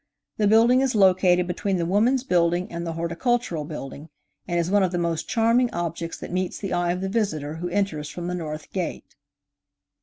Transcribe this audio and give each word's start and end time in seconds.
The 0.37 0.47
building 0.47 0.81
is 0.81 0.95
located 0.95 1.45
between 1.45 1.77
the 1.77 1.85
Woman's 1.85 2.23
Building 2.23 2.71
and 2.71 2.87
the 2.87 2.93
Horticultural 2.93 3.65
Building, 3.65 4.09
and 4.47 4.59
is 4.59 4.71
one 4.71 4.81
of 4.81 4.91
the 4.91 4.97
most 4.97 5.29
charming 5.29 5.69
objects 5.71 6.17
that 6.17 6.31
meets 6.33 6.57
the 6.57 6.73
eye 6.73 6.91
of 6.91 7.01
the 7.01 7.07
visitor 7.09 7.57
who 7.57 7.69
enters 7.69 8.09
from 8.09 8.25
the 8.25 8.33
north 8.33 8.71
gate. 8.73 9.15